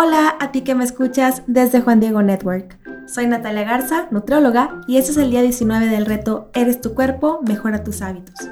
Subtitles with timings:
[0.00, 2.78] Hola a ti que me escuchas desde Juan Diego Network.
[3.08, 7.40] Soy Natalia Garza, nutrióloga, y este es el día 19 del reto Eres tu cuerpo,
[7.44, 8.48] mejora tus hábitos.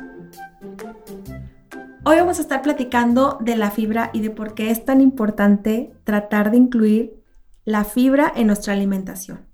[2.02, 5.94] Hoy vamos a estar platicando de la fibra y de por qué es tan importante
[6.02, 7.22] tratar de incluir
[7.64, 9.46] la fibra en nuestra alimentación.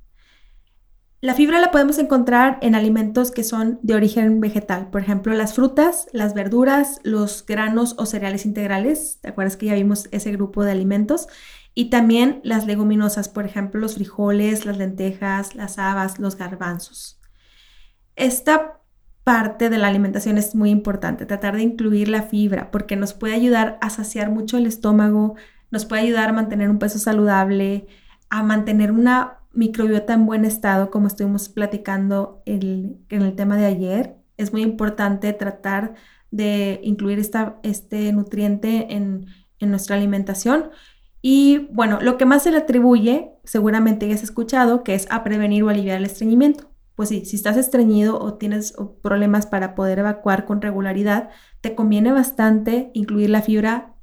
[1.21, 5.55] La fibra la podemos encontrar en alimentos que son de origen vegetal, por ejemplo, las
[5.55, 9.19] frutas, las verduras, los granos o cereales integrales.
[9.21, 11.29] ¿Te acuerdas que ya vimos ese grupo de alimentos?
[11.75, 17.21] Y también las leguminosas, por ejemplo, los frijoles, las lentejas, las habas, los garbanzos.
[18.15, 18.81] Esta
[19.25, 23.35] parte de la alimentación es muy importante, tratar de incluir la fibra porque nos puede
[23.35, 25.37] ayudar a saciar mucho el estómago,
[25.71, 27.87] nos puede ayudar a mantener un peso saludable,
[28.29, 34.17] a mantener una microbiota en buen estado, como estuvimos platicando en el tema de ayer.
[34.37, 35.95] Es muy importante tratar
[36.31, 39.27] de incluir esta, este nutriente en,
[39.61, 40.71] en nuestra alimentación.
[41.23, 45.23] Y bueno, lo que más se le atribuye, seguramente ya has escuchado, que es a
[45.23, 46.73] prevenir o aliviar el estreñimiento.
[46.97, 51.31] Pues sí, si estás estreñido o tienes problemas para poder evacuar con regularidad,
[51.61, 53.95] te conviene bastante incluir la fibra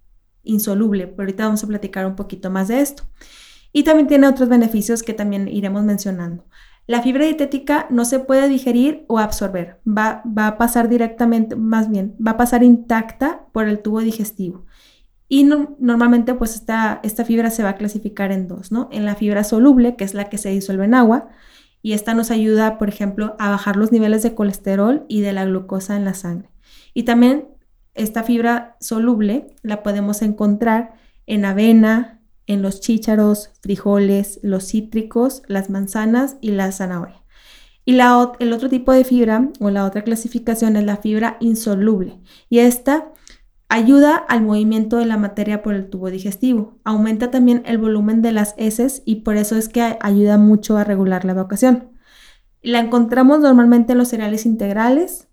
[0.43, 1.07] insoluble.
[1.07, 3.03] Pero ahorita vamos a platicar un poquito más de esto.
[3.73, 6.45] Y también tiene otros beneficios que también iremos mencionando.
[6.87, 11.87] La fibra dietética no se puede digerir o absorber, va, va, a pasar directamente, más
[11.87, 14.65] bien, va a pasar intacta por el tubo digestivo.
[15.31, 18.89] Y normalmente pues esta, esta fibra se va a clasificar en dos, ¿no?
[18.91, 21.29] En la fibra soluble, que es la que se disuelve en agua,
[21.81, 25.45] y esta nos ayuda, por ejemplo, a bajar los niveles de colesterol y de la
[25.45, 26.49] glucosa en la sangre.
[26.93, 27.47] Y también
[27.93, 30.95] esta fibra soluble la podemos encontrar
[31.27, 37.23] en avena, en los chícharos, frijoles, los cítricos, las manzanas y la zanahoria.
[37.85, 42.19] Y la, el otro tipo de fibra o la otra clasificación es la fibra insoluble.
[42.49, 43.11] Y esta
[43.69, 46.79] ayuda al movimiento de la materia por el tubo digestivo.
[46.83, 50.83] Aumenta también el volumen de las heces y por eso es que ayuda mucho a
[50.83, 51.91] regular la evacuación.
[52.61, 55.29] La encontramos normalmente en los cereales integrales,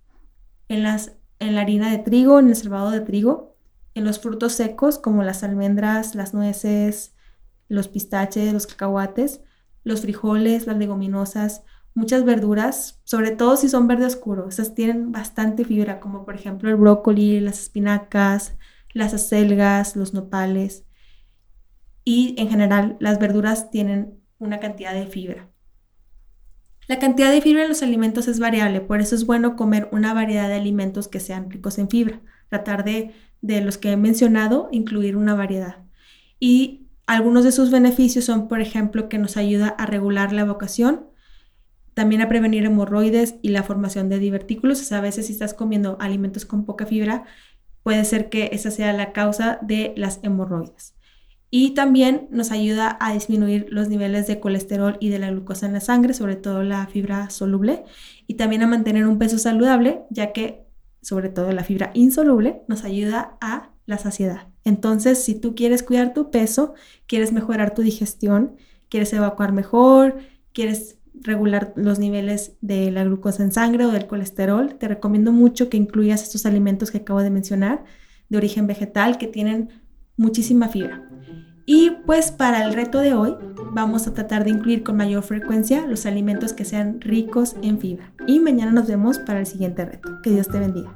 [0.69, 3.57] en, las, en la harina de trigo, en el salvado de trigo,
[3.95, 7.15] en los frutos secos como las almendras, las nueces,
[7.69, 9.41] los pistaches, los cacahuates,
[9.83, 11.63] los frijoles, las leguminosas,
[11.97, 16.71] muchas verduras, sobre todo si son verde oscuro, esas tienen bastante fibra, como por ejemplo
[16.71, 18.57] el brócoli, las espinacas,
[18.93, 20.85] las acelgas, los nopales.
[22.05, 25.51] Y en general las verduras tienen una cantidad de fibra.
[26.87, 30.15] La cantidad de fibra en los alimentos es variable, por eso es bueno comer una
[30.15, 32.21] variedad de alimentos que sean ricos en fibra.
[32.49, 33.13] Tratar de
[33.47, 35.85] de los que he mencionado, incluir una variedad.
[36.41, 41.07] Y algunos de sus beneficios son, por ejemplo, que nos ayuda a regular la evacuación,
[41.97, 44.93] también a prevenir hemorroides y la formación de divertículos.
[44.93, 47.25] a veces si estás comiendo alimentos con poca fibra,
[47.83, 50.95] puede ser que esa sea la causa de las hemorroides.
[51.51, 55.73] Y también nos ayuda a disminuir los niveles de colesterol y de la glucosa en
[55.73, 57.85] la sangre, sobre todo la fibra soluble,
[58.27, 60.67] y también a mantener un peso saludable, ya que
[61.01, 64.49] sobre todo la fibra insoluble, nos ayuda a la saciedad.
[64.65, 66.75] Entonces, si tú quieres cuidar tu peso,
[67.07, 68.57] quieres mejorar tu digestión,
[68.91, 70.19] quieres evacuar mejor,
[70.53, 75.69] quieres regular los niveles de la glucosa en sangre o del colesterol, te recomiendo mucho
[75.69, 77.85] que incluyas estos alimentos que acabo de mencionar
[78.29, 79.71] de origen vegetal que tienen
[80.17, 81.09] muchísima fibra.
[81.67, 83.35] Y pues para el reto de hoy
[83.73, 88.13] vamos a tratar de incluir con mayor frecuencia los alimentos que sean ricos en fibra.
[88.27, 90.21] Y mañana nos vemos para el siguiente reto.
[90.23, 90.93] Que Dios te bendiga.